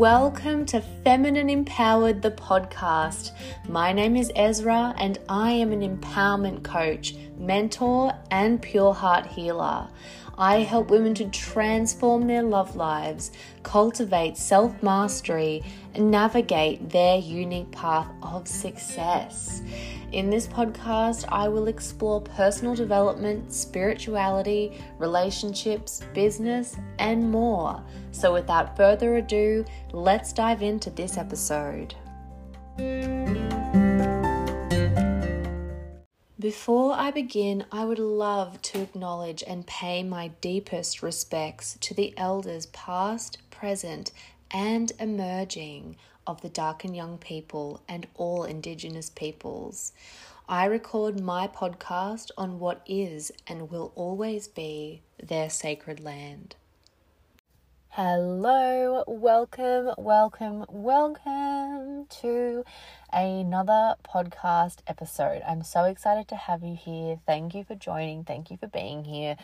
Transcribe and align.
Welcome 0.00 0.64
to 0.64 0.80
Feminine 0.80 1.50
Empowered, 1.50 2.22
the 2.22 2.30
podcast. 2.30 3.32
My 3.68 3.92
name 3.92 4.16
is 4.16 4.32
Ezra, 4.34 4.94
and 4.96 5.18
I 5.28 5.50
am 5.50 5.72
an 5.72 5.82
empowerment 5.82 6.64
coach, 6.64 7.16
mentor, 7.36 8.14
and 8.30 8.62
pure 8.62 8.94
heart 8.94 9.26
healer. 9.26 9.88
I 10.40 10.60
help 10.60 10.88
women 10.90 11.12
to 11.16 11.28
transform 11.28 12.26
their 12.26 12.42
love 12.42 12.74
lives, 12.74 13.30
cultivate 13.62 14.38
self 14.38 14.82
mastery, 14.82 15.62
and 15.94 16.10
navigate 16.10 16.88
their 16.88 17.18
unique 17.18 17.70
path 17.72 18.08
of 18.22 18.48
success. 18.48 19.60
In 20.12 20.30
this 20.30 20.46
podcast, 20.46 21.26
I 21.28 21.48
will 21.48 21.68
explore 21.68 22.22
personal 22.22 22.74
development, 22.74 23.52
spirituality, 23.52 24.80
relationships, 24.98 26.00
business, 26.14 26.74
and 26.98 27.30
more. 27.30 27.84
So, 28.10 28.32
without 28.32 28.78
further 28.78 29.16
ado, 29.16 29.66
let's 29.92 30.32
dive 30.32 30.62
into 30.62 30.88
this 30.88 31.18
episode. 31.18 31.94
Before 36.40 36.94
I 36.94 37.10
begin, 37.10 37.66
I 37.70 37.84
would 37.84 37.98
love 37.98 38.62
to 38.62 38.80
acknowledge 38.80 39.44
and 39.46 39.66
pay 39.66 40.02
my 40.02 40.28
deepest 40.40 41.02
respects 41.02 41.76
to 41.82 41.92
the 41.92 42.14
elders 42.16 42.64
past, 42.66 43.36
present, 43.50 44.10
and 44.50 44.90
emerging 44.98 45.96
of 46.26 46.40
the 46.40 46.48
Darkinjung 46.48 47.20
people 47.20 47.82
and 47.86 48.06
all 48.14 48.44
Indigenous 48.44 49.10
peoples. 49.10 49.92
I 50.48 50.64
record 50.64 51.20
my 51.20 51.46
podcast 51.46 52.30
on 52.38 52.58
what 52.58 52.80
is 52.86 53.30
and 53.46 53.70
will 53.70 53.92
always 53.94 54.48
be 54.48 55.02
their 55.22 55.50
sacred 55.50 56.00
land. 56.00 56.56
Hello, 57.90 59.04
welcome, 59.06 59.90
welcome, 59.98 60.64
welcome 60.70 61.59
to 62.06 62.64
another 63.12 63.94
podcast 64.04 64.78
episode. 64.86 65.42
I'm 65.46 65.62
so 65.62 65.84
excited 65.84 66.28
to 66.28 66.36
have 66.36 66.62
you 66.62 66.74
here. 66.74 67.20
Thank 67.26 67.54
you 67.54 67.64
for 67.64 67.74
joining. 67.74 68.24
Thank 68.24 68.50
you 68.50 68.56
for 68.56 68.66
being 68.66 69.04
here. 69.04 69.36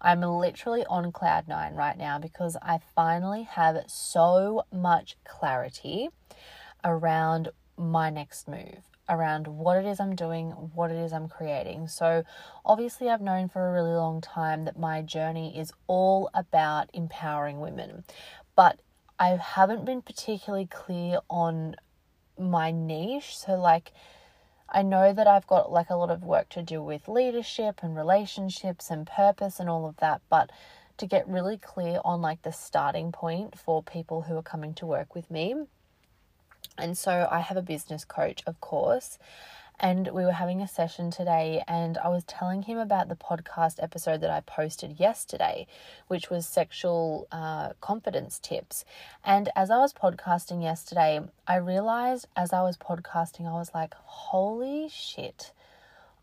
I'm 0.00 0.22
literally 0.22 0.84
on 0.86 1.12
cloud 1.12 1.48
nine 1.48 1.74
right 1.74 1.96
now 1.96 2.18
because 2.18 2.56
I 2.62 2.80
finally 2.94 3.42
have 3.44 3.76
so 3.86 4.64
much 4.72 5.16
clarity 5.24 6.08
around 6.84 7.50
my 7.76 8.10
next 8.10 8.48
move, 8.48 8.82
around 9.08 9.46
what 9.46 9.76
it 9.76 9.86
is 9.86 10.00
I'm 10.00 10.14
doing, 10.14 10.50
what 10.50 10.90
it 10.90 10.96
is 10.96 11.12
I'm 11.12 11.28
creating. 11.28 11.88
So, 11.88 12.24
obviously, 12.64 13.08
I've 13.08 13.20
known 13.20 13.48
for 13.48 13.68
a 13.68 13.72
really 13.72 13.94
long 13.94 14.20
time 14.20 14.64
that 14.64 14.78
my 14.78 15.02
journey 15.02 15.58
is 15.58 15.72
all 15.86 16.30
about 16.34 16.90
empowering 16.92 17.60
women, 17.60 18.04
but 18.54 18.80
I 19.20 19.36
haven't 19.36 19.84
been 19.84 20.00
particularly 20.00 20.64
clear 20.64 21.18
on 21.28 21.76
my 22.40 22.70
niche. 22.70 23.36
So, 23.38 23.54
like, 23.54 23.92
I 24.68 24.82
know 24.82 25.12
that 25.12 25.26
I've 25.26 25.46
got 25.46 25.72
like 25.72 25.90
a 25.90 25.96
lot 25.96 26.10
of 26.10 26.22
work 26.22 26.48
to 26.50 26.62
do 26.62 26.82
with 26.82 27.08
leadership 27.08 27.80
and 27.82 27.96
relationships 27.96 28.90
and 28.90 29.06
purpose 29.06 29.58
and 29.58 29.68
all 29.68 29.86
of 29.86 29.96
that, 29.96 30.20
but 30.28 30.50
to 30.98 31.06
get 31.06 31.26
really 31.26 31.56
clear 31.56 32.00
on 32.04 32.20
like 32.20 32.42
the 32.42 32.52
starting 32.52 33.10
point 33.10 33.58
for 33.58 33.82
people 33.82 34.22
who 34.22 34.36
are 34.36 34.42
coming 34.42 34.74
to 34.74 34.86
work 34.86 35.14
with 35.14 35.30
me. 35.30 35.54
And 36.78 36.96
so 36.96 37.26
I 37.30 37.40
have 37.40 37.56
a 37.56 37.62
business 37.62 38.04
coach, 38.04 38.42
of 38.46 38.60
course, 38.60 39.18
and 39.80 40.08
we 40.08 40.24
were 40.24 40.32
having 40.32 40.60
a 40.60 40.68
session 40.68 41.10
today 41.10 41.64
and 41.66 41.96
I 41.98 42.08
was 42.08 42.22
telling 42.24 42.62
him 42.62 42.76
about 42.76 43.08
the 43.08 43.16
podcast 43.16 43.82
episode 43.82 44.20
that 44.20 44.30
I 44.30 44.40
posted 44.40 45.00
yesterday, 45.00 45.66
which 46.06 46.28
was 46.28 46.46
sexual 46.46 47.26
uh, 47.32 47.70
confidence 47.80 48.38
tips. 48.38 48.84
And 49.24 49.48
as 49.56 49.70
I 49.70 49.78
was 49.78 49.94
podcasting 49.94 50.62
yesterday, 50.62 51.20
I 51.46 51.56
realized 51.56 52.28
as 52.36 52.52
I 52.52 52.60
was 52.62 52.76
podcasting, 52.76 53.48
I 53.48 53.54
was 53.54 53.70
like, 53.74 53.94
holy 53.94 54.90
shit, 54.90 55.52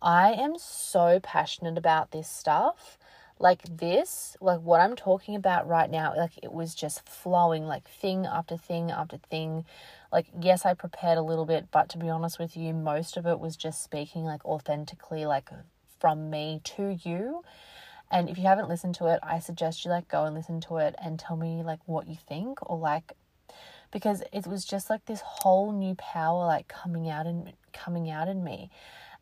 I 0.03 0.33
am 0.33 0.59
so 0.59 1.19
passionate 1.19 1.79
about 1.79 2.11
this 2.11 2.29
stuff. 2.29 2.99
Like 3.39 3.77
this, 3.77 4.35
like 4.41 4.61
what 4.61 4.81
I'm 4.81 4.95
talking 4.95 5.35
about 5.35 5.67
right 5.67 5.89
now, 5.89 6.13
like 6.15 6.31
it 6.41 6.51
was 6.51 6.73
just 6.73 7.07
flowing, 7.07 7.67
like 7.67 7.87
thing 7.87 8.25
after 8.25 8.57
thing 8.57 8.89
after 8.89 9.17
thing 9.17 9.65
like 10.11 10.27
yes 10.41 10.65
i 10.65 10.73
prepared 10.73 11.17
a 11.17 11.21
little 11.21 11.45
bit 11.45 11.67
but 11.71 11.89
to 11.89 11.97
be 11.97 12.09
honest 12.09 12.39
with 12.39 12.55
you 12.55 12.73
most 12.73 13.17
of 13.17 13.25
it 13.25 13.39
was 13.39 13.55
just 13.55 13.83
speaking 13.83 14.23
like 14.23 14.43
authentically 14.45 15.25
like 15.25 15.49
from 15.99 16.29
me 16.29 16.61
to 16.63 16.95
you. 17.03 17.41
And 18.11 18.29
if 18.29 18.37
you 18.37 18.43
haven't 18.45 18.69
listened 18.69 18.95
to 18.95 19.07
it 19.07 19.19
i 19.23 19.39
suggest 19.39 19.83
you 19.83 19.91
like 19.91 20.07
go 20.07 20.23
and 20.25 20.35
listen 20.35 20.61
to 20.61 20.77
it 20.77 20.95
and 21.03 21.19
tell 21.19 21.35
me 21.35 21.63
like 21.63 21.79
what 21.85 22.07
you 22.07 22.15
think 22.27 22.59
or 22.69 22.77
like 22.77 23.13
because 23.91 24.23
it 24.31 24.47
was 24.47 24.65
just 24.65 24.89
like 24.89 25.05
this 25.05 25.21
whole 25.23 25.71
new 25.71 25.95
power 25.95 26.45
like 26.45 26.67
coming 26.67 27.09
out 27.09 27.25
and 27.25 27.53
coming 27.73 28.09
out 28.09 28.27
in 28.27 28.43
me. 28.43 28.69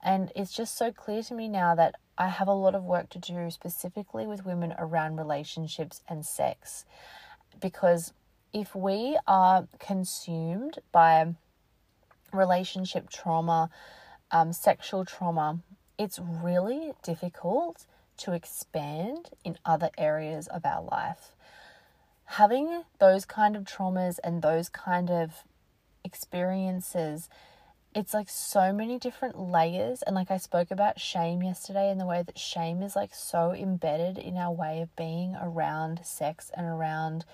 And 0.03 0.31
it's 0.35 0.56
just 0.56 0.78
so 0.78 0.91
clear 0.91 1.23
to 1.23 1.34
me 1.34 1.47
now 1.47 1.75
that 1.75 1.96
I 2.17 2.29
have 2.29 2.47
a 2.47 2.53
lot 2.53 2.75
of 2.75 2.84
work 2.84 3.09
to 3.12 3.19
do 3.19 3.50
specifically 3.50 4.28
with 4.28 4.46
women 4.46 4.73
around 4.78 5.17
relationships 5.17 6.02
and 6.07 6.25
sex 6.25 6.85
because 7.59 8.13
if 8.55 8.73
we 8.73 9.19
are 9.27 9.67
consumed 9.79 10.79
by 10.93 11.35
relationship 12.31 13.09
trauma, 13.09 13.69
um, 14.31 14.53
sexual 14.53 15.03
trauma, 15.03 15.59
it's 15.97 16.19
really 16.19 16.93
difficult 17.03 17.85
to 18.16 18.31
expand 18.31 19.29
in 19.43 19.57
other 19.66 19.89
areas 19.97 20.47
of 20.47 20.66
our 20.66 20.81
life. 20.81 21.33
Having 22.23 22.83
those 22.97 23.25
kind 23.25 23.57
of 23.57 23.66
traumas 23.66 24.19
and 24.23 24.41
those 24.41 24.69
kind 24.69 25.11
of 25.11 25.43
experiences, 26.05 27.27
it's 27.93 28.13
like 28.13 28.29
so 28.29 28.72
many 28.72 28.97
different 28.97 29.37
layers. 29.37 30.01
And 30.01 30.16
like 30.16 30.31
I 30.31 30.37
spoke 30.37 30.72
about 30.72 30.97
shame 30.97 31.43
yesterday, 31.43 31.91
and 31.91 31.99
the 31.99 32.05
way 32.05 32.23
that 32.25 32.39
shame 32.39 32.81
is 32.81 32.95
like 32.95 33.13
so 33.13 33.51
embedded 33.51 34.17
in 34.17 34.37
our 34.37 34.53
way 34.53 34.79
of 34.79 34.95
being 34.95 35.35
around 35.41 36.05
sex 36.05 36.51
and 36.55 36.66
around 36.66 37.25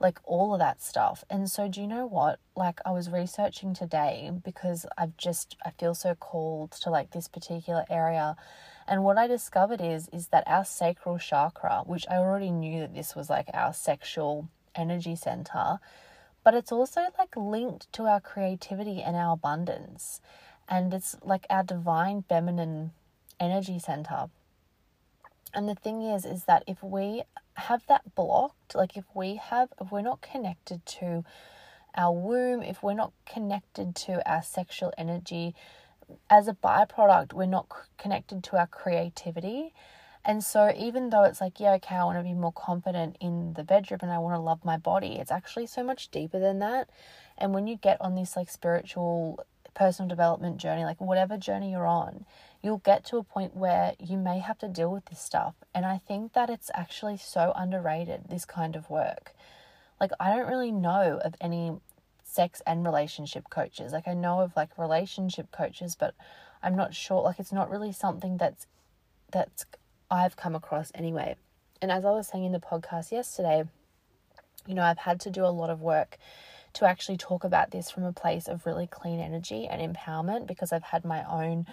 like 0.00 0.18
all 0.24 0.54
of 0.54 0.58
that 0.60 0.82
stuff. 0.82 1.22
And 1.28 1.48
so, 1.48 1.68
do 1.68 1.80
you 1.80 1.86
know 1.86 2.06
what? 2.06 2.40
Like, 2.56 2.80
I 2.86 2.90
was 2.90 3.10
researching 3.10 3.74
today 3.74 4.30
because 4.42 4.86
I've 4.96 5.16
just, 5.18 5.56
I 5.64 5.70
feel 5.70 5.94
so 5.94 6.14
called 6.14 6.72
to 6.72 6.90
like 6.90 7.10
this 7.10 7.28
particular 7.28 7.84
area. 7.90 8.34
And 8.88 9.04
what 9.04 9.18
I 9.18 9.26
discovered 9.26 9.80
is, 9.80 10.08
is 10.12 10.28
that 10.28 10.44
our 10.46 10.64
sacral 10.64 11.18
chakra, 11.18 11.82
which 11.84 12.06
I 12.10 12.16
already 12.16 12.50
knew 12.50 12.80
that 12.80 12.94
this 12.94 13.14
was 13.14 13.28
like 13.28 13.48
our 13.52 13.74
sexual 13.74 14.48
energy 14.74 15.14
center, 15.14 15.78
but 16.42 16.54
it's 16.54 16.72
also 16.72 17.02
like 17.18 17.36
linked 17.36 17.92
to 17.92 18.04
our 18.04 18.20
creativity 18.20 19.02
and 19.02 19.14
our 19.14 19.34
abundance. 19.34 20.22
And 20.66 20.94
it's 20.94 21.14
like 21.22 21.46
our 21.50 21.62
divine 21.62 22.24
feminine 22.26 22.92
energy 23.38 23.78
center. 23.78 24.30
And 25.54 25.68
the 25.68 25.74
thing 25.74 26.02
is, 26.02 26.24
is 26.24 26.44
that 26.44 26.64
if 26.66 26.82
we 26.82 27.22
have 27.54 27.84
that 27.88 28.14
blocked, 28.14 28.74
like 28.74 28.96
if 28.96 29.04
we 29.14 29.36
have, 29.36 29.68
if 29.80 29.90
we're 29.90 30.00
not 30.00 30.20
connected 30.20 30.84
to 30.86 31.24
our 31.96 32.12
womb, 32.12 32.62
if 32.62 32.82
we're 32.82 32.94
not 32.94 33.12
connected 33.26 33.94
to 33.96 34.30
our 34.30 34.42
sexual 34.42 34.92
energy, 34.96 35.54
as 36.28 36.48
a 36.48 36.54
byproduct, 36.54 37.32
we're 37.32 37.46
not 37.46 37.68
connected 37.98 38.42
to 38.44 38.56
our 38.56 38.66
creativity. 38.66 39.72
And 40.24 40.44
so, 40.44 40.72
even 40.76 41.10
though 41.10 41.24
it's 41.24 41.40
like, 41.40 41.58
yeah, 41.60 41.72
okay, 41.74 41.94
I 41.94 42.04
want 42.04 42.18
to 42.18 42.24
be 42.24 42.34
more 42.34 42.52
confident 42.52 43.16
in 43.20 43.54
the 43.54 43.64
bedroom 43.64 44.00
and 44.02 44.10
I 44.10 44.18
want 44.18 44.34
to 44.34 44.40
love 44.40 44.64
my 44.64 44.76
body, 44.76 45.16
it's 45.18 45.30
actually 45.30 45.66
so 45.66 45.82
much 45.82 46.10
deeper 46.10 46.38
than 46.38 46.58
that. 46.58 46.90
And 47.38 47.54
when 47.54 47.66
you 47.66 47.76
get 47.76 48.00
on 48.00 48.14
this 48.16 48.36
like 48.36 48.50
spiritual 48.50 49.44
personal 49.72 50.08
development 50.08 50.58
journey, 50.58 50.84
like 50.84 51.00
whatever 51.00 51.38
journey 51.38 51.70
you're 51.70 51.86
on, 51.86 52.26
you'll 52.62 52.78
get 52.78 53.04
to 53.06 53.16
a 53.16 53.22
point 53.22 53.56
where 53.56 53.94
you 53.98 54.16
may 54.16 54.38
have 54.38 54.58
to 54.58 54.68
deal 54.68 54.92
with 54.92 55.06
this 55.06 55.20
stuff. 55.20 55.54
And 55.74 55.86
I 55.86 55.98
think 55.98 56.34
that 56.34 56.50
it's 56.50 56.70
actually 56.74 57.16
so 57.16 57.52
underrated, 57.56 58.24
this 58.28 58.44
kind 58.44 58.76
of 58.76 58.90
work. 58.90 59.32
Like, 60.00 60.10
I 60.20 60.34
don't 60.34 60.48
really 60.48 60.72
know 60.72 61.20
of 61.24 61.34
any 61.40 61.72
sex 62.24 62.62
and 62.66 62.84
relationship 62.84 63.50
coaches. 63.50 63.92
Like, 63.92 64.06
I 64.06 64.14
know 64.14 64.40
of 64.40 64.52
like 64.56 64.76
relationship 64.78 65.50
coaches, 65.52 65.96
but 65.98 66.14
I'm 66.62 66.76
not 66.76 66.94
sure. 66.94 67.22
Like, 67.22 67.38
it's 67.38 67.52
not 67.52 67.70
really 67.70 67.92
something 67.92 68.36
that's, 68.36 68.66
that's, 69.30 69.64
I've 70.10 70.36
come 70.36 70.54
across 70.54 70.92
anyway. 70.94 71.36
And 71.80 71.90
as 71.90 72.04
I 72.04 72.10
was 72.10 72.28
saying 72.28 72.44
in 72.44 72.52
the 72.52 72.60
podcast 72.60 73.10
yesterday, 73.10 73.64
you 74.66 74.74
know, 74.74 74.82
I've 74.82 74.98
had 74.98 75.20
to 75.20 75.30
do 75.30 75.44
a 75.44 75.48
lot 75.48 75.70
of 75.70 75.80
work 75.80 76.18
to 76.74 76.84
actually 76.84 77.16
talk 77.16 77.42
about 77.42 77.70
this 77.70 77.90
from 77.90 78.04
a 78.04 78.12
place 78.12 78.46
of 78.46 78.66
really 78.66 78.86
clean 78.86 79.18
energy 79.18 79.66
and 79.66 79.80
empowerment 79.80 80.46
because 80.46 80.72
I've 80.72 80.84
had 80.84 81.04
my 81.04 81.24
own 81.24 81.66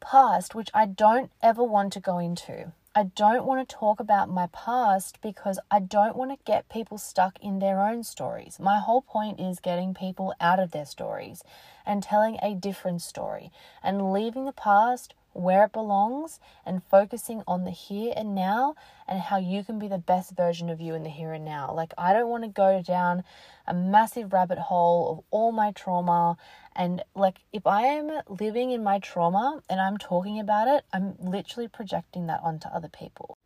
past, 0.00 0.54
which 0.54 0.70
I 0.74 0.86
don't 0.86 1.30
ever 1.42 1.62
want 1.62 1.92
to 1.94 2.00
go 2.00 2.18
into. 2.18 2.72
I 2.94 3.04
don't 3.04 3.46
want 3.46 3.68
to 3.68 3.76
talk 3.76 4.00
about 4.00 4.28
my 4.28 4.48
past 4.52 5.20
because 5.22 5.60
I 5.70 5.78
don't 5.78 6.16
want 6.16 6.32
to 6.32 6.44
get 6.44 6.68
people 6.68 6.98
stuck 6.98 7.38
in 7.40 7.58
their 7.58 7.80
own 7.80 8.02
stories. 8.02 8.58
My 8.58 8.78
whole 8.78 9.02
point 9.02 9.38
is 9.38 9.60
getting 9.60 9.94
people 9.94 10.34
out 10.40 10.58
of 10.58 10.72
their 10.72 10.86
stories 10.86 11.44
and 11.86 12.02
telling 12.02 12.38
a 12.42 12.54
different 12.54 13.02
story 13.02 13.52
and 13.82 14.12
leaving 14.12 14.46
the 14.46 14.52
past 14.52 15.14
where 15.38 15.64
it 15.64 15.72
belongs 15.72 16.40
and 16.66 16.82
focusing 16.90 17.42
on 17.46 17.64
the 17.64 17.70
here 17.70 18.12
and 18.16 18.34
now 18.34 18.74
and 19.06 19.20
how 19.20 19.38
you 19.38 19.62
can 19.62 19.78
be 19.78 19.88
the 19.88 19.98
best 19.98 20.36
version 20.36 20.68
of 20.68 20.80
you 20.80 20.94
in 20.94 21.04
the 21.04 21.10
here 21.10 21.32
and 21.32 21.44
now. 21.44 21.72
Like, 21.72 21.94
I 21.96 22.12
don't 22.12 22.28
want 22.28 22.44
to 22.44 22.48
go 22.48 22.82
down 22.82 23.22
a 23.66 23.72
massive 23.72 24.32
rabbit 24.32 24.58
hole 24.58 25.12
of 25.12 25.24
all 25.30 25.52
my 25.52 25.70
trauma. 25.72 26.36
And, 26.74 27.02
like, 27.14 27.38
if 27.52 27.66
I 27.66 27.82
am 27.82 28.20
living 28.28 28.72
in 28.72 28.82
my 28.82 28.98
trauma 28.98 29.62
and 29.70 29.80
I'm 29.80 29.96
talking 29.96 30.40
about 30.40 30.68
it, 30.68 30.84
I'm 30.92 31.14
literally 31.20 31.68
projecting 31.68 32.26
that 32.26 32.40
onto 32.42 32.68
other 32.68 32.88
people. 32.88 33.36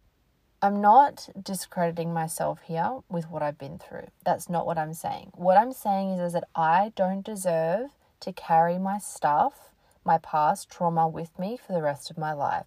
I'm 0.63 0.81
not 0.81 1.29
discrediting 1.43 2.15
myself 2.15 2.61
here 2.63 3.01
with 3.09 3.29
what 3.29 3.43
I've 3.43 3.59
been 3.59 3.79
through. 3.79 4.07
That's 4.25 4.49
not 4.49 4.65
what 4.65 4.79
I'm 4.79 4.95
saying. 4.95 5.33
What 5.35 5.59
I'm 5.59 5.73
saying 5.73 6.13
is, 6.13 6.21
is 6.21 6.33
that 6.35 6.49
I 6.55 6.93
don't 6.95 7.25
deserve 7.25 7.91
to 8.21 8.33
carry 8.33 8.79
my 8.79 8.99
stuff, 8.99 9.72
my 10.05 10.19
past 10.19 10.71
trauma 10.71 11.09
with 11.09 11.39
me 11.39 11.57
for 11.57 11.73
the 11.73 11.83
rest 11.83 12.11
of 12.11 12.19
my 12.19 12.33
life. 12.33 12.67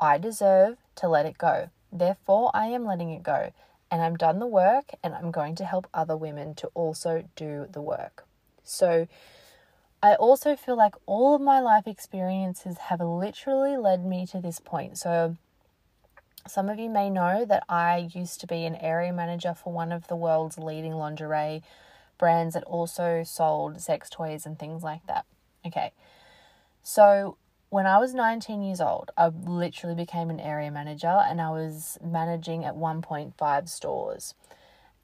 I 0.00 0.18
deserve 0.18 0.78
to 0.96 1.08
let 1.08 1.26
it 1.26 1.38
go. 1.38 1.70
Therefore, 1.92 2.50
I 2.54 2.66
am 2.66 2.84
letting 2.84 3.10
it 3.10 3.22
go. 3.22 3.52
And 3.90 4.02
I'm 4.02 4.16
done 4.16 4.38
the 4.38 4.46
work 4.46 4.90
and 5.02 5.14
I'm 5.14 5.30
going 5.30 5.54
to 5.56 5.64
help 5.64 5.86
other 5.94 6.16
women 6.16 6.54
to 6.56 6.66
also 6.74 7.24
do 7.36 7.66
the 7.70 7.80
work. 7.80 8.26
So, 8.62 9.08
I 10.02 10.14
also 10.14 10.54
feel 10.54 10.76
like 10.76 10.94
all 11.06 11.34
of 11.34 11.40
my 11.40 11.58
life 11.58 11.86
experiences 11.86 12.76
have 12.88 13.00
literally 13.00 13.76
led 13.76 14.04
me 14.04 14.26
to 14.26 14.40
this 14.40 14.60
point. 14.60 14.98
So, 14.98 15.36
some 16.46 16.68
of 16.68 16.78
you 16.78 16.88
may 16.88 17.10
know 17.10 17.44
that 17.44 17.64
I 17.68 18.10
used 18.14 18.40
to 18.40 18.46
be 18.46 18.64
an 18.64 18.76
area 18.76 19.12
manager 19.12 19.54
for 19.54 19.72
one 19.72 19.90
of 19.90 20.06
the 20.06 20.16
world's 20.16 20.58
leading 20.58 20.94
lingerie 20.94 21.62
brands 22.18 22.54
that 22.54 22.64
also 22.64 23.22
sold 23.24 23.80
sex 23.80 24.08
toys 24.08 24.46
and 24.46 24.58
things 24.58 24.82
like 24.82 25.06
that. 25.06 25.24
Okay. 25.66 25.92
So, 26.90 27.36
when 27.68 27.86
I 27.86 27.98
was 27.98 28.14
19 28.14 28.62
years 28.62 28.80
old, 28.80 29.10
I 29.14 29.26
literally 29.28 29.94
became 29.94 30.30
an 30.30 30.40
area 30.40 30.70
manager 30.70 31.22
and 31.28 31.38
I 31.38 31.50
was 31.50 31.98
managing 32.02 32.64
at 32.64 32.76
1.5 32.76 33.68
stores. 33.68 34.34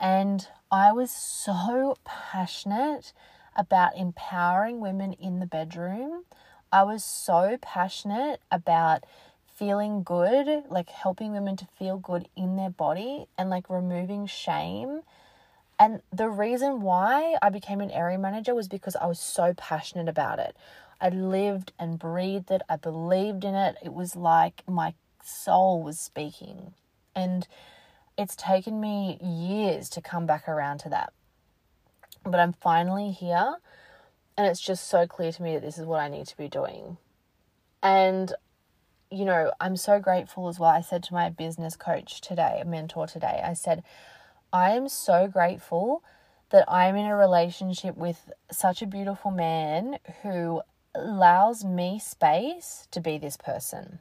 And 0.00 0.48
I 0.72 0.92
was 0.92 1.10
so 1.10 1.98
passionate 2.02 3.12
about 3.54 3.98
empowering 3.98 4.80
women 4.80 5.12
in 5.12 5.40
the 5.40 5.46
bedroom. 5.46 6.24
I 6.72 6.84
was 6.84 7.04
so 7.04 7.58
passionate 7.60 8.40
about 8.50 9.04
feeling 9.54 10.04
good, 10.04 10.64
like 10.70 10.88
helping 10.88 11.32
women 11.32 11.54
to 11.58 11.68
feel 11.78 11.98
good 11.98 12.30
in 12.34 12.56
their 12.56 12.70
body 12.70 13.26
and 13.36 13.50
like 13.50 13.68
removing 13.68 14.24
shame. 14.26 15.02
And 15.78 16.00
the 16.10 16.30
reason 16.30 16.80
why 16.80 17.36
I 17.42 17.50
became 17.50 17.82
an 17.82 17.90
area 17.90 18.18
manager 18.18 18.54
was 18.54 18.68
because 18.68 18.96
I 18.96 19.04
was 19.04 19.20
so 19.20 19.52
passionate 19.52 20.08
about 20.08 20.38
it. 20.38 20.56
I 21.04 21.10
lived 21.10 21.74
and 21.78 21.98
breathed 21.98 22.50
it, 22.50 22.62
I 22.66 22.76
believed 22.76 23.44
in 23.44 23.54
it. 23.54 23.76
It 23.84 23.92
was 23.92 24.16
like 24.16 24.62
my 24.66 24.94
soul 25.22 25.82
was 25.82 26.00
speaking. 26.00 26.72
And 27.14 27.46
it's 28.16 28.34
taken 28.34 28.80
me 28.80 29.18
years 29.22 29.90
to 29.90 30.00
come 30.00 30.24
back 30.24 30.48
around 30.48 30.78
to 30.78 30.88
that. 30.88 31.12
But 32.24 32.40
I'm 32.40 32.54
finally 32.54 33.10
here, 33.10 33.56
and 34.38 34.46
it's 34.46 34.62
just 34.62 34.88
so 34.88 35.06
clear 35.06 35.30
to 35.30 35.42
me 35.42 35.52
that 35.52 35.60
this 35.60 35.76
is 35.76 35.84
what 35.84 36.00
I 36.00 36.08
need 36.08 36.26
to 36.28 36.36
be 36.38 36.48
doing. 36.48 36.96
And 37.82 38.32
you 39.10 39.26
know, 39.26 39.52
I'm 39.60 39.76
so 39.76 40.00
grateful 40.00 40.48
as 40.48 40.58
well. 40.58 40.70
I 40.70 40.80
said 40.80 41.02
to 41.04 41.14
my 41.14 41.28
business 41.28 41.76
coach 41.76 42.22
today, 42.22 42.60
a 42.62 42.64
mentor 42.64 43.06
today, 43.06 43.42
I 43.44 43.52
said, 43.52 43.84
I 44.54 44.70
am 44.70 44.88
so 44.88 45.28
grateful 45.28 46.02
that 46.50 46.64
I'm 46.66 46.96
in 46.96 47.06
a 47.06 47.14
relationship 47.14 47.94
with 47.94 48.32
such 48.50 48.80
a 48.80 48.86
beautiful 48.86 49.30
man 49.30 49.98
who 50.22 50.62
allows 50.94 51.64
me 51.64 51.98
space 51.98 52.88
to 52.90 53.00
be 53.00 53.18
this 53.18 53.36
person. 53.36 53.98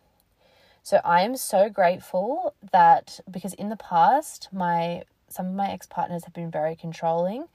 So 0.84 1.00
I 1.04 1.22
am 1.22 1.38
so 1.38 1.70
grateful 1.70 2.54
that 2.72 3.20
because 3.30 3.54
in 3.54 3.70
the 3.70 3.78
past 3.78 4.50
my 4.52 5.04
some 5.30 5.48
of 5.48 5.54
my 5.54 5.72
ex-partners 5.72 6.26
have 6.26 6.34
been 6.34 6.52
very 6.52 6.76
controlling 6.76 7.46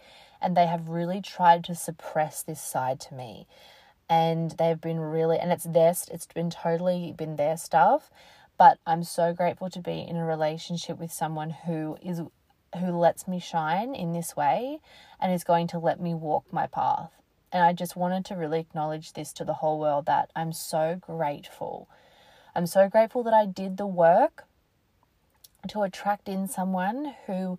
and 0.41 0.57
they 0.57 0.67
have 0.67 0.89
really 0.89 1.21
tried 1.21 1.63
to 1.65 1.75
suppress 1.75 2.43
this 2.43 2.61
side 2.61 2.99
to 3.01 3.15
me 3.15 3.47
and 4.09 4.53
they've 4.53 4.81
been 4.81 4.99
really 4.99 5.39
and 5.39 5.53
it's 5.53 5.65
their 5.65 5.95
it's 6.11 6.27
been 6.27 6.51
totally 6.51 7.13
been 7.17 7.37
their 7.37 7.57
stuff 7.57 8.11
but 8.57 8.79
i'm 8.87 9.05
so 9.05 9.33
grateful 9.33 9.69
to 9.69 9.81
be 9.81 10.01
in 10.01 10.17
a 10.17 10.25
relationship 10.25 10.99
with 10.99 11.13
someone 11.13 11.51
who 11.51 11.97
is 12.03 12.23
who 12.79 12.91
lets 12.91 13.29
me 13.29 13.39
shine 13.39 13.95
in 13.95 14.13
this 14.13 14.35
way 14.37 14.81
and 15.21 15.33
is 15.33 15.45
going 15.45 15.67
to 15.67 15.79
let 15.79 16.01
me 16.01 16.15
walk 16.15 16.45
my 16.53 16.67
path 16.67 17.11
and 17.53 17.63
i 17.63 17.73
just 17.73 17.97
wanted 17.97 18.25
to 18.25 18.35
really 18.35 18.61
acknowledge 18.61 19.13
this 19.13 19.33
to 19.33 19.45
the 19.45 19.55
whole 19.55 19.79
world 19.79 20.07
that 20.07 20.31
i'm 20.35 20.53
so 20.53 20.99
grateful 21.01 21.89
i'm 22.55 22.67
so 22.67 22.89
grateful 22.89 23.23
that 23.23 23.35
i 23.35 23.47
did 23.47 23.77
the 23.77 23.87
work 23.87 24.45
to 25.69 25.83
attract 25.83 26.29
in 26.29 26.47
someone 26.47 27.15
who 27.27 27.59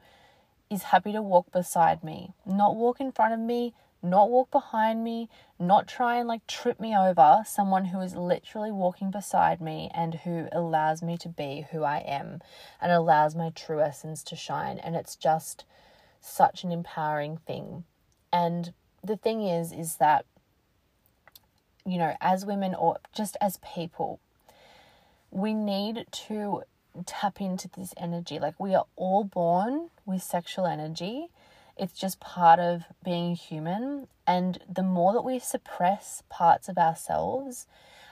is 0.69 0.83
happy 0.83 1.11
to 1.11 1.21
walk 1.21 1.51
beside 1.51 2.03
me 2.03 2.33
not 2.45 2.75
walk 2.75 2.99
in 2.99 3.11
front 3.11 3.33
of 3.33 3.39
me 3.39 3.73
not 4.01 4.29
walk 4.29 4.49
behind 4.51 5.03
me, 5.03 5.29
not 5.59 5.87
try 5.87 6.17
and 6.17 6.27
like 6.27 6.45
trip 6.47 6.79
me 6.79 6.95
over, 6.95 7.43
someone 7.45 7.85
who 7.85 7.99
is 7.99 8.15
literally 8.15 8.71
walking 8.71 9.11
beside 9.11 9.59
me 9.59 9.89
and 9.93 10.15
who 10.15 10.47
allows 10.51 11.01
me 11.01 11.17
to 11.17 11.29
be 11.29 11.65
who 11.71 11.83
I 11.83 11.97
am 11.99 12.41
and 12.81 12.91
allows 12.91 13.35
my 13.35 13.49
true 13.49 13.81
essence 13.81 14.23
to 14.23 14.35
shine. 14.35 14.77
And 14.77 14.95
it's 14.95 15.15
just 15.15 15.65
such 16.21 16.63
an 16.63 16.71
empowering 16.71 17.37
thing. 17.37 17.83
And 18.31 18.73
the 19.03 19.17
thing 19.17 19.41
is, 19.43 19.71
is 19.71 19.97
that, 19.97 20.25
you 21.85 21.97
know, 21.97 22.15
as 22.21 22.45
women 22.45 22.75
or 22.75 22.97
just 23.15 23.37
as 23.41 23.57
people, 23.57 24.19
we 25.31 25.53
need 25.53 26.05
to 26.11 26.63
tap 27.05 27.39
into 27.39 27.69
this 27.69 27.93
energy. 27.97 28.39
Like, 28.39 28.59
we 28.59 28.75
are 28.75 28.85
all 28.95 29.23
born 29.23 29.89
with 30.05 30.23
sexual 30.23 30.65
energy 30.65 31.29
it's 31.79 31.97
just 31.97 32.19
part 32.19 32.59
of 32.59 32.83
being 33.03 33.35
human. 33.35 34.07
And 34.27 34.59
the 34.69 34.83
more 34.83 35.13
that 35.13 35.23
we 35.23 35.39
suppress 35.39 36.23
parts 36.29 36.67
of 36.67 36.77
ourselves, 36.77 37.65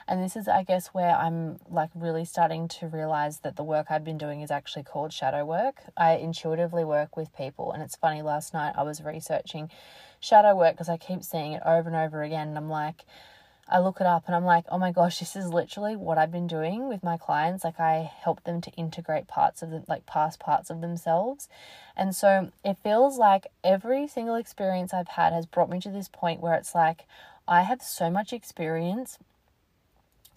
and 0.08 0.22
this 0.22 0.36
is, 0.36 0.48
I 0.48 0.62
guess, 0.62 0.88
where 0.88 1.14
I'm 1.14 1.58
like 1.68 1.90
really 1.94 2.24
starting 2.24 2.66
to 2.68 2.86
realize 2.88 3.40
that 3.40 3.56
the 3.56 3.62
work 3.62 3.88
I've 3.90 4.04
been 4.04 4.16
doing 4.16 4.40
is 4.40 4.50
actually 4.50 4.84
called 4.84 5.12
shadow 5.12 5.44
work. 5.44 5.82
I 5.96 6.12
intuitively 6.12 6.84
work 6.84 7.16
with 7.16 7.36
people. 7.36 7.72
And 7.72 7.82
it's 7.82 7.94
funny, 7.94 8.22
last 8.22 8.54
night 8.54 8.74
I 8.76 8.84
was 8.84 9.02
researching 9.02 9.70
shadow 10.18 10.56
work 10.56 10.74
because 10.74 10.88
I 10.88 10.96
keep 10.96 11.22
seeing 11.22 11.52
it 11.52 11.62
over 11.64 11.88
and 11.88 11.96
over 11.96 12.22
again. 12.22 12.48
And 12.48 12.56
I'm 12.56 12.70
like, 12.70 13.04
I 13.68 13.80
look 13.80 14.00
it 14.00 14.06
up 14.06 14.24
and 14.26 14.34
I'm 14.34 14.46
like, 14.46 14.64
oh 14.70 14.78
my 14.78 14.92
gosh, 14.92 15.18
this 15.20 15.36
is 15.36 15.52
literally 15.52 15.94
what 15.94 16.16
I've 16.16 16.32
been 16.32 16.46
doing 16.46 16.88
with 16.88 17.04
my 17.04 17.18
clients. 17.18 17.62
Like 17.62 17.78
I 17.78 18.10
help 18.22 18.44
them 18.44 18.62
to 18.62 18.70
integrate 18.72 19.28
parts 19.28 19.62
of 19.62 19.68
the 19.68 19.84
like 19.88 20.06
past 20.06 20.40
parts 20.40 20.70
of 20.70 20.80
themselves. 20.80 21.50
And 21.94 22.16
so 22.16 22.50
it 22.64 22.78
feels 22.82 23.18
like 23.18 23.46
every 23.62 24.08
single 24.08 24.36
experience 24.36 24.94
I've 24.94 25.08
had 25.08 25.34
has 25.34 25.44
brought 25.44 25.68
me 25.68 25.80
to 25.80 25.90
this 25.90 26.08
point 26.08 26.40
where 26.40 26.54
it's 26.54 26.74
like 26.74 27.04
I 27.46 27.62
have 27.62 27.82
so 27.82 28.10
much 28.10 28.32
experience 28.32 29.18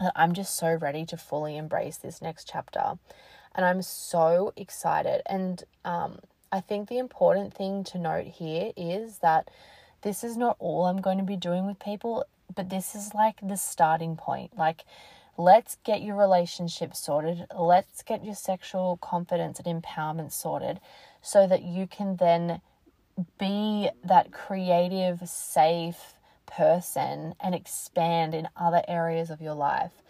that 0.02 0.14
I'm 0.16 0.34
just 0.34 0.58
so 0.58 0.74
ready 0.74 1.06
to 1.06 1.18
fully 1.18 1.56
embrace 1.56 1.98
this 1.98 2.22
next 2.22 2.50
chapter. 2.52 2.94
And 3.56 3.66
I'm 3.66 3.82
so 3.82 4.54
excited. 4.58 5.22
And 5.26 5.64
um, 5.86 6.20
I 6.52 6.60
think 6.60 6.90
the 6.90 6.98
important 6.98 7.54
thing 7.54 7.84
to 7.86 7.98
note 7.98 8.28
here 8.28 8.72
is 8.76 9.20
that 9.20 9.50
this 10.02 10.24
is 10.24 10.36
not 10.36 10.58
all 10.60 10.86
I'm 10.86 11.02
going 11.02 11.20
to 11.20 11.24
be 11.24 11.38
doing 11.38 11.66
with 11.66 11.80
people 11.80 12.26
but 12.56 12.70
this 12.70 12.96
is 12.96 13.14
like 13.14 13.38
the 13.42 13.58
starting 13.58 14.16
point. 14.16 14.58
Like, 14.58 14.84
let's 15.38 15.78
get 15.84 16.02
your 16.02 16.16
relationship 16.16 16.96
sorted. 16.96 17.46
Let's 17.58 18.04
get 18.04 18.24
your 18.24 18.36
sexual 18.36 18.98
confidence 18.98 19.60
and 19.60 19.84
empowerment 19.84 20.32
sorted 20.32 20.80
so 21.22 21.48
that 21.48 21.64
you 21.64 21.88
can 21.88 22.18
then 22.18 22.62
be 23.40 23.90
that 24.04 24.32
creative, 24.32 25.28
safe 25.28 26.16
person 26.56 27.36
and 27.40 27.56
expand 27.56 28.34
in 28.34 28.50
other 28.56 28.84
areas 28.88 29.30
of 29.30 29.42
your 29.42 29.54
life. 29.54 30.04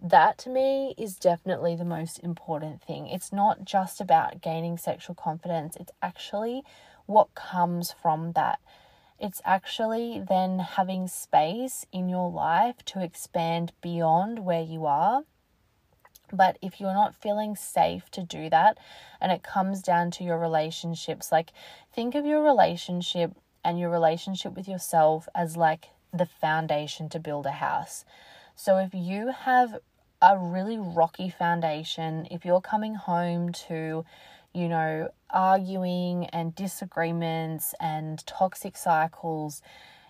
That 0.00 0.38
to 0.38 0.50
me 0.50 0.94
is 0.98 1.16
definitely 1.16 1.76
the 1.76 1.84
most 1.84 2.18
important 2.18 2.82
thing. 2.82 3.06
It's 3.06 3.32
not 3.32 3.64
just 3.64 4.00
about 4.00 4.42
gaining 4.42 4.76
sexual 4.76 5.14
confidence, 5.14 5.76
it's 5.76 5.92
actually 6.02 6.62
what 7.06 7.34
comes 7.34 7.92
from 7.92 8.32
that 8.32 8.58
it's 9.18 9.40
actually 9.44 10.22
then 10.28 10.58
having 10.58 11.06
space 11.08 11.86
in 11.92 12.08
your 12.08 12.30
life 12.30 12.84
to 12.86 13.02
expand 13.02 13.72
beyond 13.80 14.40
where 14.40 14.62
you 14.62 14.86
are. 14.86 15.24
But 16.32 16.58
if 16.60 16.80
you're 16.80 16.94
not 16.94 17.14
feeling 17.14 17.54
safe 17.54 18.10
to 18.10 18.22
do 18.22 18.50
that, 18.50 18.76
and 19.20 19.30
it 19.30 19.42
comes 19.42 19.82
down 19.82 20.10
to 20.12 20.24
your 20.24 20.38
relationships, 20.38 21.30
like 21.30 21.52
think 21.92 22.14
of 22.14 22.26
your 22.26 22.42
relationship 22.42 23.32
and 23.64 23.78
your 23.78 23.90
relationship 23.90 24.54
with 24.54 24.68
yourself 24.68 25.28
as 25.34 25.56
like 25.56 25.88
the 26.12 26.26
foundation 26.26 27.08
to 27.08 27.18
build 27.18 27.46
a 27.46 27.52
house. 27.52 28.04
So 28.54 28.78
if 28.78 28.94
you 28.94 29.28
have 29.28 29.78
a 30.22 30.38
really 30.38 30.78
rocky 30.78 31.28
foundation, 31.28 32.28
if 32.30 32.44
you're 32.44 32.60
coming 32.60 32.94
home 32.94 33.52
to 33.68 34.04
you 34.54 34.68
know, 34.68 35.08
arguing 35.30 36.26
and 36.26 36.54
disagreements 36.54 37.74
and 37.80 38.24
toxic 38.24 38.76
cycles, 38.76 39.60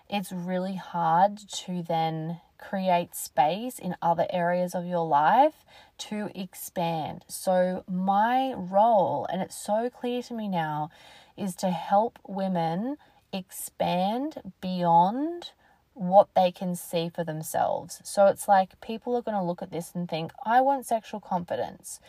it's 0.07 0.31
really 0.31 0.75
hard 0.75 1.37
to 1.49 1.81
then 1.81 2.39
create 2.59 3.15
space 3.15 3.79
in 3.79 3.95
other 4.01 4.27
areas 4.29 4.75
of 4.75 4.85
your 4.85 5.05
life 5.05 5.65
to 5.97 6.29
expand. 6.35 7.25
So, 7.27 7.83
my 7.89 8.53
role, 8.53 9.27
and 9.31 9.41
it's 9.41 9.57
so 9.57 9.89
clear 9.89 10.21
to 10.23 10.33
me 10.33 10.47
now, 10.47 10.91
is 11.35 11.55
to 11.55 11.71
help 11.71 12.19
women 12.27 12.97
expand 13.37 14.53
beyond 14.61 15.51
what 15.93 16.27
they 16.35 16.51
can 16.51 16.75
see 16.75 17.09
for 17.09 17.23
themselves. 17.23 18.01
So, 18.03 18.27
it's 18.27 18.47
like 18.47 18.81
people 18.81 19.15
are 19.15 19.21
going 19.21 19.37
to 19.37 19.43
look 19.43 19.61
at 19.61 19.71
this 19.71 19.91
and 19.93 20.09
think, 20.09 20.31
I 20.45 20.61
want 20.61 20.85
sexual 20.85 21.19
confidence, 21.19 21.99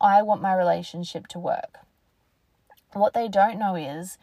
I 0.00 0.22
want 0.22 0.42
my 0.42 0.54
relationship 0.54 1.26
to 1.28 1.38
work. 1.38 1.78
What 2.92 3.14
they 3.14 3.28
don't 3.28 3.58
know 3.58 3.74
is, 3.74 4.18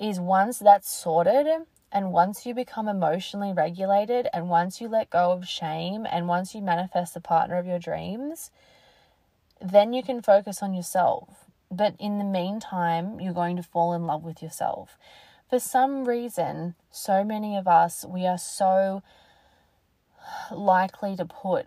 is 0.00 0.18
once 0.18 0.58
that's 0.58 0.90
sorted 0.90 1.46
and 1.94 2.12
once 2.12 2.44
you 2.44 2.54
become 2.54 2.88
emotionally 2.88 3.52
regulated, 3.52 4.26
and 4.32 4.48
once 4.48 4.80
you 4.80 4.88
let 4.88 5.10
go 5.10 5.30
of 5.30 5.46
shame, 5.46 6.04
and 6.10 6.26
once 6.26 6.52
you 6.52 6.60
manifest 6.60 7.14
the 7.14 7.20
partner 7.20 7.56
of 7.56 7.66
your 7.66 7.78
dreams, 7.78 8.50
then 9.60 9.92
you 9.92 10.02
can 10.02 10.20
focus 10.20 10.60
on 10.60 10.74
yourself. 10.74 11.44
But 11.70 11.94
in 12.00 12.18
the 12.18 12.24
meantime, 12.24 13.20
you're 13.20 13.32
going 13.32 13.56
to 13.56 13.62
fall 13.62 13.94
in 13.94 14.08
love 14.08 14.24
with 14.24 14.42
yourself. 14.42 14.98
For 15.48 15.58
some 15.58 16.04
reason, 16.04 16.74
so 16.90 17.22
many 17.22 17.56
of 17.56 17.68
us, 17.68 18.04
we 18.08 18.26
are 18.26 18.38
so 18.38 19.02
likely 20.50 21.16
to 21.16 21.24
put 21.24 21.66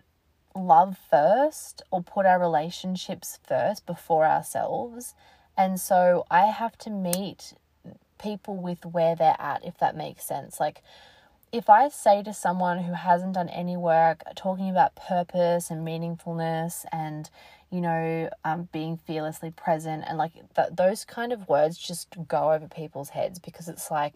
love 0.54 0.98
first 1.10 1.82
or 1.90 2.02
put 2.02 2.26
our 2.26 2.40
relationships 2.40 3.38
first 3.46 3.86
before 3.86 4.26
ourselves. 4.26 5.14
And 5.56 5.80
so 5.80 6.26
I 6.30 6.46
have 6.46 6.76
to 6.78 6.90
meet 6.90 7.54
people 8.20 8.56
with 8.56 8.84
where 8.84 9.14
they're 9.14 9.36
at, 9.38 9.64
if 9.64 9.78
that 9.78 9.96
makes 9.96 10.24
sense. 10.24 10.58
Like, 10.58 10.82
if 11.52 11.70
I 11.70 11.88
say 11.88 12.22
to 12.24 12.34
someone 12.34 12.82
who 12.82 12.92
hasn't 12.92 13.34
done 13.34 13.48
any 13.48 13.76
work 13.76 14.22
talking 14.34 14.68
about 14.68 14.96
purpose 14.96 15.70
and 15.70 15.86
meaningfulness 15.86 16.84
and, 16.92 17.30
you 17.70 17.80
know, 17.80 18.30
um, 18.44 18.68
being 18.72 18.96
fearlessly 18.96 19.50
present 19.50 20.04
and 20.06 20.18
like 20.18 20.32
th- 20.54 20.68
those 20.72 21.04
kind 21.04 21.32
of 21.32 21.48
words 21.48 21.78
just 21.78 22.08
go 22.26 22.52
over 22.52 22.68
people's 22.68 23.10
heads 23.10 23.38
because 23.38 23.68
it's 23.68 23.90
like, 23.90 24.14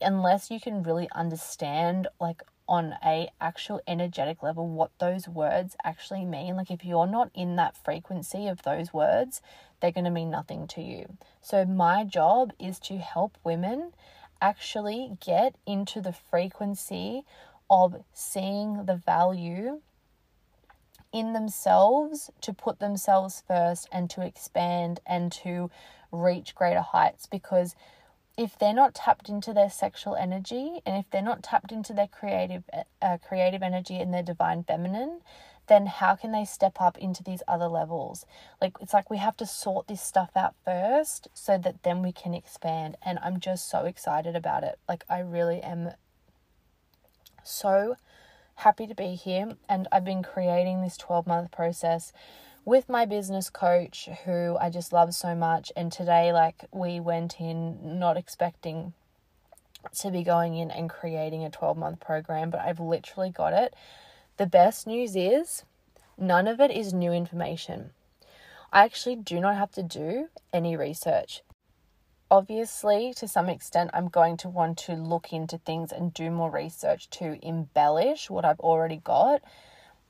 unless 0.00 0.50
you 0.50 0.60
can 0.60 0.82
really 0.82 1.08
understand, 1.14 2.08
like, 2.20 2.42
on 2.68 2.94
a 3.04 3.28
actual 3.40 3.80
energetic 3.88 4.42
level 4.42 4.68
what 4.68 4.90
those 5.00 5.28
words 5.28 5.76
actually 5.82 6.24
mean 6.24 6.54
like 6.54 6.70
if 6.70 6.84
you're 6.84 7.08
not 7.08 7.28
in 7.34 7.56
that 7.56 7.76
frequency 7.76 8.46
of 8.46 8.62
those 8.62 8.94
words 8.94 9.42
they're 9.82 9.90
going 9.90 10.04
to 10.04 10.10
mean 10.10 10.30
nothing 10.30 10.66
to 10.68 10.80
you. 10.80 11.18
So 11.42 11.64
my 11.64 12.04
job 12.04 12.52
is 12.58 12.78
to 12.80 12.98
help 12.98 13.36
women 13.42 13.92
actually 14.40 15.18
get 15.20 15.56
into 15.66 16.00
the 16.00 16.12
frequency 16.12 17.24
of 17.68 17.96
seeing 18.12 18.86
the 18.86 18.94
value 18.94 19.80
in 21.12 21.32
themselves 21.32 22.30
to 22.40 22.52
put 22.52 22.78
themselves 22.78 23.42
first 23.46 23.88
and 23.92 24.08
to 24.10 24.24
expand 24.24 25.00
and 25.06 25.30
to 25.30 25.70
reach 26.10 26.54
greater 26.54 26.80
heights 26.80 27.26
because 27.26 27.74
if 28.36 28.58
they're 28.58 28.72
not 28.72 28.94
tapped 28.94 29.28
into 29.28 29.52
their 29.52 29.68
sexual 29.68 30.16
energy 30.16 30.80
and 30.86 30.96
if 30.96 31.10
they're 31.10 31.22
not 31.22 31.42
tapped 31.42 31.70
into 31.70 31.92
their 31.92 32.06
creative 32.06 32.64
uh, 33.00 33.18
creative 33.18 33.62
energy 33.62 33.96
and 33.96 34.12
their 34.12 34.22
divine 34.22 34.64
feminine 34.64 35.20
then 35.68 35.86
how 35.86 36.14
can 36.16 36.32
they 36.32 36.44
step 36.44 36.80
up 36.80 36.98
into 36.98 37.22
these 37.22 37.42
other 37.46 37.68
levels? 37.68 38.26
Like 38.60 38.72
it's 38.80 38.92
like 38.92 39.10
we 39.10 39.18
have 39.18 39.36
to 39.36 39.46
sort 39.46 39.86
this 39.86 40.02
stuff 40.02 40.30
out 40.34 40.54
first 40.64 41.28
so 41.34 41.56
that 41.58 41.82
then 41.82 42.02
we 42.02 42.12
can 42.12 42.34
expand 42.34 42.96
and 43.02 43.18
i'm 43.22 43.38
just 43.38 43.70
so 43.70 43.84
excited 43.84 44.34
about 44.34 44.64
it. 44.64 44.78
Like 44.88 45.04
i 45.08 45.20
really 45.20 45.60
am 45.60 45.90
so 47.44 47.96
happy 48.62 48.86
to 48.86 48.94
be 48.94 49.14
here 49.14 49.56
and 49.68 49.88
i've 49.92 50.04
been 50.04 50.22
creating 50.22 50.82
this 50.82 50.96
12 50.96 51.26
month 51.26 51.50
process 51.50 52.12
with 52.64 52.88
my 52.88 53.04
business 53.04 53.50
coach 53.50 54.08
who 54.24 54.56
I 54.60 54.70
just 54.70 54.92
love 54.92 55.14
so 55.14 55.34
much. 55.34 55.72
And 55.76 55.90
today, 55.90 56.32
like, 56.32 56.64
we 56.72 57.00
went 57.00 57.40
in 57.40 57.98
not 57.98 58.16
expecting 58.16 58.92
to 59.98 60.10
be 60.10 60.22
going 60.22 60.56
in 60.56 60.70
and 60.70 60.88
creating 60.88 61.44
a 61.44 61.50
12 61.50 61.76
month 61.76 62.00
program, 62.00 62.50
but 62.50 62.60
I've 62.60 62.80
literally 62.80 63.30
got 63.30 63.52
it. 63.52 63.74
The 64.36 64.46
best 64.46 64.86
news 64.86 65.16
is 65.16 65.64
none 66.16 66.46
of 66.46 66.60
it 66.60 66.70
is 66.70 66.92
new 66.92 67.12
information. 67.12 67.90
I 68.72 68.84
actually 68.84 69.16
do 69.16 69.40
not 69.40 69.56
have 69.56 69.72
to 69.72 69.82
do 69.82 70.28
any 70.52 70.76
research. 70.76 71.42
Obviously, 72.32 73.14
to 73.14 73.28
some 73.28 73.50
extent, 73.50 73.90
I'm 73.94 74.08
going 74.08 74.38
to 74.38 74.50
want 74.50 74.78
to 74.80 74.94
look 74.94 75.34
into 75.34 75.58
things 75.58 75.92
and 75.92 76.14
do 76.14 76.30
more 76.30 76.50
research 76.50 77.10
to 77.10 77.38
embellish 77.46 78.30
what 78.30 78.46
I've 78.46 78.60
already 78.60 78.96
got 78.96 79.42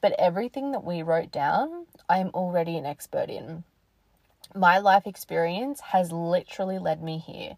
but 0.02 0.14
everything 0.18 0.72
that 0.72 0.84
we 0.84 1.02
wrote 1.02 1.32
down, 1.32 1.86
I 2.08 2.18
am 2.18 2.30
already 2.34 2.76
an 2.76 2.86
expert 2.86 3.30
in. 3.30 3.64
My 4.54 4.78
life 4.78 5.06
experience 5.06 5.80
has 5.80 6.12
literally 6.12 6.78
led 6.78 7.02
me 7.02 7.18
here. 7.18 7.56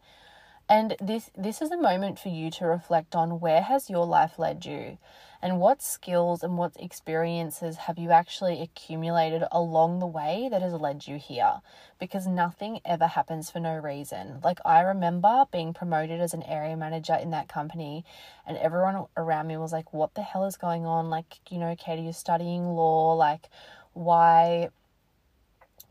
And 0.69 0.97
this 1.01 1.31
this 1.37 1.61
is 1.61 1.71
a 1.71 1.77
moment 1.77 2.19
for 2.19 2.31
you 2.31 2.51
to 2.53 2.65
reflect 2.67 3.15
on 3.15 3.39
where 3.39 3.61
has 3.61 3.91
your 3.91 4.07
life 4.07 4.39
led 4.39 4.65
you 4.65 4.97
and 5.43 5.61
what 5.61 5.83
skills 5.83 6.43
and 6.43 6.57
what 6.57 6.73
experiences 6.79 7.77
have 7.77 7.99
you 7.99 8.11
actually 8.11 8.63
accumulated 8.63 9.45
along 9.53 9.99
the 9.99 10.07
way 10.07 10.49
that 10.51 10.63
has 10.63 10.73
led 10.73 11.07
you 11.07 11.19
here 11.19 11.61
because 12.01 12.27
nothing 12.27 12.81
ever 12.83 13.07
happens 13.07 13.51
for 13.51 13.61
no 13.61 13.77
reason. 13.77 14.41
Like 14.43 14.59
I 14.65 14.81
remember 14.81 15.45
being 15.53 15.75
promoted 15.75 16.19
as 16.19 16.33
an 16.33 16.43
area 16.45 16.79
manager 16.79 17.15
in 17.15 17.31
that 17.33 17.47
company 17.47 18.07
and 18.47 18.57
everyone 18.57 19.05
around 19.19 19.49
me 19.49 19.59
was 19.59 19.73
like 19.73 19.93
what 19.93 20.15
the 20.15 20.23
hell 20.23 20.47
is 20.47 20.57
going 20.57 20.87
on? 20.87 21.11
Like, 21.11 21.41
you 21.51 21.59
know, 21.59 21.77
Katie, 21.77 22.03
you're 22.03 22.15
studying 22.15 22.65
law, 22.65 23.13
like 23.13 23.51
why 23.93 24.71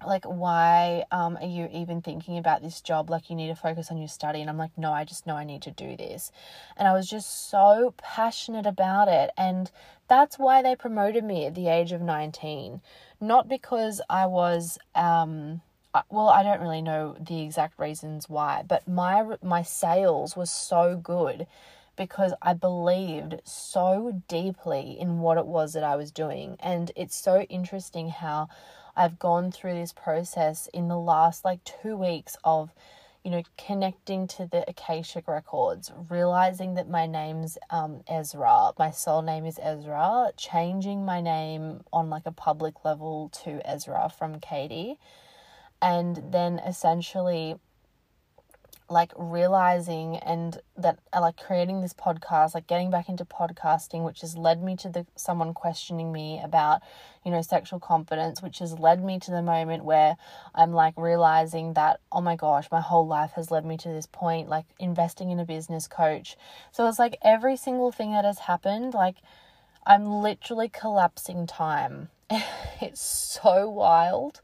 like 0.07 0.25
why 0.25 1.05
um, 1.11 1.37
are 1.37 1.47
you 1.47 1.69
even 1.71 2.01
thinking 2.01 2.37
about 2.37 2.61
this 2.61 2.81
job? 2.81 3.09
Like 3.09 3.29
you 3.29 3.35
need 3.35 3.47
to 3.47 3.55
focus 3.55 3.91
on 3.91 3.97
your 3.97 4.07
study. 4.07 4.41
And 4.41 4.49
i'm 4.49 4.57
like 4.57 4.77
no 4.77 4.91
i 4.91 5.03
just 5.03 5.27
know 5.27 5.35
i 5.35 5.43
need 5.43 5.61
to 5.63 5.71
do 5.71 5.95
this. 5.97 6.31
And 6.77 6.87
i 6.87 6.93
was 6.93 7.09
just 7.09 7.49
so 7.49 7.93
passionate 7.97 8.65
about 8.65 9.07
it. 9.07 9.31
And 9.37 9.71
that's 10.07 10.37
why 10.37 10.61
they 10.61 10.75
promoted 10.75 11.23
me 11.23 11.45
at 11.45 11.55
the 11.55 11.67
age 11.67 11.91
of 11.91 12.01
19 12.01 12.81
not 13.21 13.47
because 13.47 14.01
i 14.09 14.25
was 14.25 14.77
um, 14.95 15.61
well 16.09 16.27
i 16.27 16.43
don't 16.43 16.59
really 16.59 16.81
know 16.81 17.15
the 17.19 17.41
exact 17.41 17.79
reasons 17.79 18.27
why 18.27 18.63
but 18.67 18.85
my 18.87 19.23
my 19.41 19.63
sales 19.63 20.35
was 20.35 20.51
so 20.51 20.97
good 20.97 21.47
because 21.95 22.33
I 22.41 22.53
believed 22.53 23.41
so 23.45 24.21
deeply 24.27 24.97
in 24.99 25.19
what 25.19 25.37
it 25.37 25.45
was 25.45 25.73
that 25.73 25.83
I 25.83 25.95
was 25.95 26.11
doing. 26.11 26.57
And 26.59 26.91
it's 26.95 27.15
so 27.15 27.41
interesting 27.41 28.09
how 28.09 28.49
I've 28.95 29.19
gone 29.19 29.51
through 29.51 29.73
this 29.73 29.93
process 29.93 30.67
in 30.73 30.87
the 30.87 30.97
last 30.97 31.43
like 31.43 31.63
two 31.63 31.97
weeks 31.97 32.37
of, 32.43 32.71
you 33.23 33.31
know, 33.31 33.43
connecting 33.57 34.27
to 34.27 34.45
the 34.45 34.63
Akashic 34.69 35.27
records, 35.27 35.91
realizing 36.09 36.75
that 36.75 36.89
my 36.89 37.05
name's 37.05 37.57
um, 37.69 38.01
Ezra, 38.07 38.71
my 38.77 38.91
soul 38.91 39.21
name 39.21 39.45
is 39.45 39.59
Ezra, 39.61 40.31
changing 40.37 41.05
my 41.05 41.21
name 41.21 41.81
on 41.91 42.09
like 42.09 42.25
a 42.25 42.31
public 42.31 42.85
level 42.85 43.29
to 43.43 43.61
Ezra 43.67 44.11
from 44.15 44.39
Katie, 44.39 44.99
and 45.81 46.21
then 46.31 46.59
essentially 46.59 47.55
like 48.93 49.11
realizing 49.17 50.15
and 50.17 50.61
that 50.77 50.99
uh, 51.11 51.19
like 51.19 51.35
creating 51.35 51.81
this 51.81 51.93
podcast 51.93 52.53
like 52.53 52.67
getting 52.67 52.89
back 52.89 53.09
into 53.09 53.25
podcasting 53.25 54.05
which 54.05 54.21
has 54.21 54.37
led 54.37 54.63
me 54.63 54.75
to 54.75 54.87
the 54.89 55.05
someone 55.15 55.53
questioning 55.53 56.11
me 56.11 56.39
about 56.43 56.81
you 57.25 57.31
know 57.31 57.41
sexual 57.41 57.79
confidence 57.79 58.41
which 58.41 58.59
has 58.59 58.77
led 58.79 59.03
me 59.03 59.19
to 59.19 59.31
the 59.31 59.41
moment 59.41 59.83
where 59.83 60.15
i'm 60.55 60.71
like 60.71 60.93
realizing 60.95 61.73
that 61.73 61.99
oh 62.11 62.21
my 62.21 62.35
gosh 62.35 62.67
my 62.71 62.81
whole 62.81 63.07
life 63.07 63.31
has 63.35 63.51
led 63.51 63.65
me 63.65 63.75
to 63.75 63.89
this 63.89 64.05
point 64.05 64.47
like 64.47 64.65
investing 64.79 65.31
in 65.31 65.39
a 65.39 65.45
business 65.45 65.87
coach. 65.87 66.37
So 66.71 66.87
it's 66.87 66.99
like 66.99 67.17
every 67.21 67.57
single 67.57 67.91
thing 67.91 68.11
that 68.11 68.25
has 68.25 68.39
happened 68.39 68.93
like 68.93 69.17
i'm 69.85 70.05
literally 70.05 70.69
collapsing 70.69 71.47
time. 71.47 72.09
It's 72.81 73.01
so 73.01 73.69
wild 73.69 74.41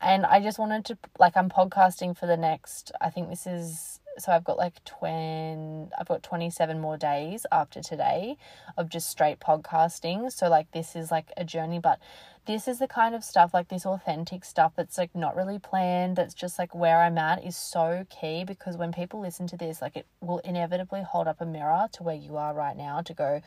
and 0.00 0.24
I 0.24 0.40
just 0.40 0.58
wanted 0.58 0.84
to 0.86 0.98
like 1.18 1.36
I'm 1.36 1.50
podcasting 1.50 2.16
for 2.16 2.26
the 2.26 2.36
next 2.36 2.92
I 3.00 3.10
think 3.10 3.28
this 3.28 3.46
is 3.46 4.00
so 4.18 4.32
I've 4.32 4.44
got 4.44 4.58
like 4.58 4.84
20 4.84 5.88
I've 5.98 6.08
got 6.08 6.22
27 6.22 6.80
more 6.80 6.96
days 6.96 7.46
after 7.52 7.82
today 7.82 8.36
of 8.76 8.88
just 8.88 9.08
straight 9.08 9.40
podcasting. 9.40 10.32
So 10.32 10.48
like 10.48 10.70
this 10.72 10.96
is 10.96 11.10
like 11.10 11.32
a 11.36 11.44
journey. 11.44 11.78
But 11.78 12.00
this 12.46 12.66
is 12.66 12.78
the 12.78 12.88
kind 12.88 13.14
of 13.14 13.22
stuff 13.22 13.52
like 13.52 13.68
this 13.68 13.86
authentic 13.86 14.44
stuff 14.44 14.72
that's 14.74 14.98
like 14.98 15.14
not 15.14 15.36
really 15.36 15.58
planned 15.58 16.16
that's 16.16 16.34
just 16.34 16.58
like 16.58 16.74
where 16.74 17.02
I'm 17.02 17.18
at 17.18 17.44
is 17.44 17.56
so 17.56 18.06
key 18.10 18.44
because 18.44 18.76
when 18.76 18.92
people 18.92 19.20
listen 19.20 19.46
to 19.48 19.56
this 19.56 19.82
like 19.82 19.96
it 19.96 20.06
will 20.20 20.38
inevitably 20.38 21.02
hold 21.02 21.28
up 21.28 21.40
a 21.40 21.46
mirror 21.46 21.86
to 21.92 22.02
where 22.02 22.16
you 22.16 22.36
are 22.38 22.54
right 22.54 22.76
now 22.76 23.02
to 23.02 23.14
go 23.14 23.42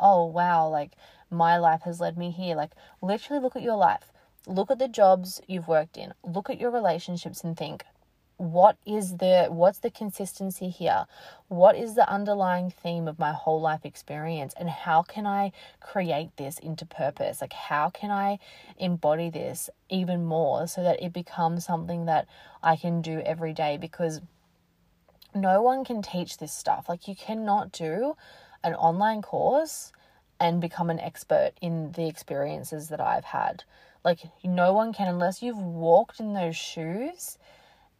oh 0.00 0.24
wow 0.24 0.66
like 0.66 0.92
my 1.30 1.58
life 1.58 1.82
has 1.82 2.00
led 2.00 2.16
me 2.16 2.30
here. 2.30 2.56
Like 2.56 2.72
literally 3.02 3.42
look 3.42 3.54
at 3.54 3.62
your 3.62 3.76
life 3.76 4.10
Look 4.46 4.70
at 4.70 4.78
the 4.78 4.88
jobs 4.88 5.40
you've 5.46 5.68
worked 5.68 5.96
in, 5.96 6.14
look 6.24 6.48
at 6.48 6.60
your 6.60 6.70
relationships 6.70 7.44
and 7.44 7.56
think, 7.56 7.84
what 8.38 8.76
is 8.86 9.16
the 9.16 9.48
what's 9.50 9.80
the 9.80 9.90
consistency 9.90 10.68
here? 10.68 11.06
What 11.48 11.76
is 11.76 11.96
the 11.96 12.08
underlying 12.08 12.70
theme 12.70 13.08
of 13.08 13.18
my 13.18 13.32
whole 13.32 13.60
life 13.60 13.84
experience? 13.84 14.54
And 14.56 14.70
how 14.70 15.02
can 15.02 15.26
i 15.26 15.50
create 15.80 16.36
this 16.36 16.56
into 16.60 16.86
purpose? 16.86 17.40
Like 17.40 17.52
how 17.52 17.90
can 17.90 18.12
i 18.12 18.38
embody 18.78 19.28
this 19.28 19.68
even 19.90 20.24
more 20.24 20.68
so 20.68 20.84
that 20.84 21.02
it 21.02 21.12
becomes 21.12 21.64
something 21.64 22.06
that 22.06 22.28
i 22.62 22.76
can 22.76 23.02
do 23.02 23.20
every 23.20 23.52
day? 23.52 23.76
Because 23.76 24.20
no 25.34 25.60
one 25.60 25.84
can 25.84 26.00
teach 26.00 26.38
this 26.38 26.52
stuff. 26.52 26.88
Like 26.88 27.08
you 27.08 27.16
cannot 27.16 27.72
do 27.72 28.16
an 28.62 28.74
online 28.74 29.20
course 29.20 29.92
and 30.40 30.60
become 30.60 30.90
an 30.90 31.00
expert 31.00 31.52
in 31.60 31.92
the 31.92 32.06
experiences 32.06 32.88
that 32.88 33.00
i've 33.00 33.24
had 33.24 33.64
like 34.04 34.20
no 34.44 34.72
one 34.72 34.92
can 34.92 35.08
unless 35.08 35.42
you've 35.42 35.58
walked 35.58 36.20
in 36.20 36.34
those 36.34 36.56
shoes 36.56 37.38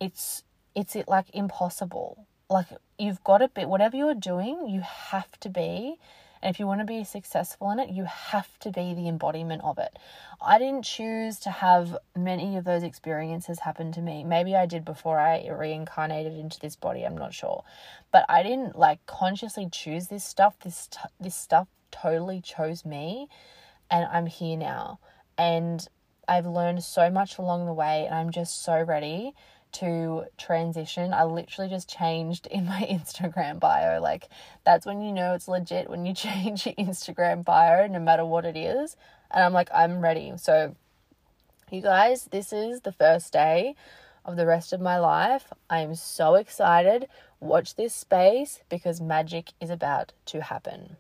it's 0.01 0.43
it's 0.75 0.95
it 0.95 1.09
like 1.09 1.27
impossible. 1.33 2.27
Like 2.49 2.67
you've 2.99 3.23
got 3.25 3.39
to 3.39 3.49
be 3.49 3.65
whatever 3.65 3.97
you're 3.97 4.15
doing, 4.15 4.69
you 4.69 4.81
have 4.81 5.39
to 5.41 5.49
be 5.49 5.97
and 6.41 6.55
if 6.55 6.61
you 6.61 6.69
want 6.69 6.81
to 6.81 6.87
be 6.87 7.03
successful 7.03 7.69
in 7.73 7.81
it, 7.81 7.91
you 7.91 8.05
have 8.05 8.61
to 8.61 8.71
be 8.71 8.95
the 8.95 9.09
embodiment 9.09 9.61
of 9.65 9.77
it. 9.79 9.99
I 10.41 10.61
didn't 10.61 10.85
choose 10.85 11.41
to 11.41 11.51
have 11.51 11.99
many 12.17 12.57
of 12.57 12.65
those 12.65 12.85
experiences 12.85 13.59
happen 13.59 13.91
to 13.93 14.01
me. 14.01 14.23
Maybe 14.23 14.55
I 14.55 14.67
did 14.67 14.85
before 14.85 15.19
I 15.19 15.49
reincarnated 15.49 16.35
into 16.35 16.61
this 16.61 16.77
body, 16.77 17.03
I'm 17.05 17.19
not 17.19 17.35
sure. 17.35 17.65
But 18.13 18.25
I 18.29 18.45
didn't 18.45 18.79
like 18.79 19.05
consciously 19.07 19.69
choose 19.71 20.07
this 20.07 20.25
stuff. 20.25 20.61
This 20.61 20.89
this 21.19 21.35
stuff 21.35 21.67
totally 21.91 22.41
chose 22.41 22.85
me 22.85 23.29
and 23.91 24.07
I'm 24.11 24.27
here 24.27 24.57
now. 24.57 25.01
And 25.39 25.87
I've 26.27 26.47
learned 26.47 26.85
so 26.85 27.11
much 27.11 27.39
along 27.39 27.67
the 27.67 27.73
way 27.73 28.05
and 28.05 28.15
I'm 28.15 28.31
just 28.31 28.63
so 28.63 28.83
ready 28.83 29.33
to 29.71 30.25
transition. 30.37 31.13
I 31.13 31.25
literally 31.25 31.71
just 31.71 31.89
changed 31.89 32.47
in 32.49 32.67
my 32.67 32.83
Instagram 32.91 33.61
bio. 33.61 34.01
Like, 34.01 34.29
that's 34.65 34.87
when 34.87 35.01
you 35.01 35.13
know 35.13 35.35
it's 35.35 35.49
legit 35.49 35.89
when 35.89 36.05
you 36.05 36.15
change 36.27 36.67
your 36.67 36.75
Instagram 36.75 37.45
bio, 37.45 37.87
no 37.87 38.01
matter 38.01 38.25
what 38.25 38.45
it 38.45 38.57
is. 38.57 38.97
And 39.31 39.45
I'm 39.45 39.53
like, 39.53 39.71
I'm 39.75 40.01
ready. 40.01 40.33
So, 40.37 40.75
you 41.71 41.83
guys, 41.83 42.29
this 42.31 42.53
is 42.53 42.81
the 42.81 42.93
first 42.93 43.33
day 43.33 43.75
of 44.25 44.37
the 44.37 44.47
rest 44.47 44.73
of 44.73 44.81
my 44.81 44.99
life. 44.99 45.53
I 45.71 45.81
am 45.81 45.95
so 45.95 46.35
excited. 46.35 47.09
Watch 47.41 47.77
this 47.77 47.95
space 47.95 48.61
because 48.69 49.01
magic 49.01 49.53
is 49.61 49.71
about 49.71 50.13
to 50.27 50.43
happen. 50.43 50.97